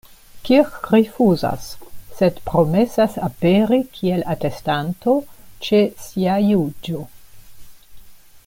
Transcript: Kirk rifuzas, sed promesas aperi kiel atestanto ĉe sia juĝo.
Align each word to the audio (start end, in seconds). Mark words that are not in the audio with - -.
Kirk 0.47 0.85
rifuzas, 0.93 1.65
sed 2.21 2.39
promesas 2.47 3.19
aperi 3.27 3.81
kiel 3.99 4.25
atestanto 4.35 5.17
ĉe 5.69 5.83
sia 6.07 6.43
juĝo. 6.49 7.05